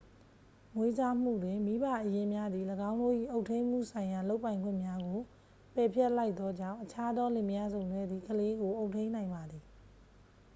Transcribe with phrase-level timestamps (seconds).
[0.75, 5.19] မွေးစားမှုတွင် မိဘအရင်းများသည် ၎င်းတို့၏အုပ်ထိန်းမှုဆိုင်ရာလုပ်ပိုင်ခွင့်များကို
[5.75, 9.63] ပယ်ဖျက်လိုက်သောကြောင့် အခြားသောလင်မယားစုံတွဲသည် ကလေးကို အုပ်ထိန်းနိုင်ပါသည်